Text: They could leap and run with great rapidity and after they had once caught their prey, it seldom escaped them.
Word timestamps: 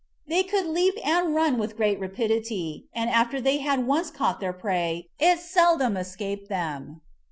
They 0.27 0.41
could 0.41 0.65
leap 0.65 0.95
and 1.05 1.35
run 1.35 1.59
with 1.59 1.77
great 1.77 1.99
rapidity 1.99 2.87
and 2.91 3.07
after 3.11 3.39
they 3.39 3.59
had 3.59 3.85
once 3.85 4.09
caught 4.09 4.39
their 4.39 4.51
prey, 4.51 5.09
it 5.19 5.37
seldom 5.37 5.95
escaped 5.95 6.49
them. 6.49 7.01